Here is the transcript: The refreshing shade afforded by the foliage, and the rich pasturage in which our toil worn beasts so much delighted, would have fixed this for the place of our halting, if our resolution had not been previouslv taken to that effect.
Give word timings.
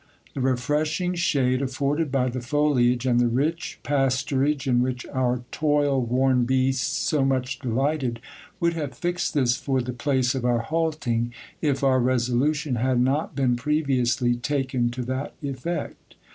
The 0.33 0.41
refreshing 0.41 1.13
shade 1.13 1.61
afforded 1.61 2.11
by 2.11 2.29
the 2.29 2.41
foliage, 2.41 3.05
and 3.05 3.19
the 3.19 3.27
rich 3.27 3.79
pasturage 3.83 4.65
in 4.65 4.81
which 4.81 5.05
our 5.13 5.43
toil 5.51 6.01
worn 6.01 6.43
beasts 6.43 6.87
so 6.87 7.23
much 7.23 7.59
delighted, 7.59 8.19
would 8.59 8.73
have 8.73 8.95
fixed 8.97 9.35
this 9.35 9.57
for 9.57 9.79
the 9.79 9.93
place 9.93 10.33
of 10.33 10.43
our 10.43 10.61
halting, 10.63 11.33
if 11.61 11.83
our 11.83 11.99
resolution 11.99 12.77
had 12.77 12.99
not 12.99 13.35
been 13.35 13.55
previouslv 13.55 14.41
taken 14.41 14.89
to 14.89 15.03
that 15.03 15.35
effect. 15.43 16.15